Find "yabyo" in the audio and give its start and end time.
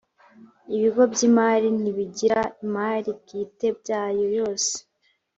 3.91-4.27